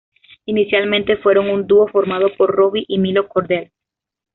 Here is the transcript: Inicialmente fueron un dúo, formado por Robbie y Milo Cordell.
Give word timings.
Inicialmente 0.45 1.17
fueron 1.17 1.51
un 1.51 1.67
dúo, 1.67 1.85
formado 1.87 2.29
por 2.35 2.49
Robbie 2.55 2.85
y 2.87 2.97
Milo 2.97 3.27
Cordell. 3.29 3.71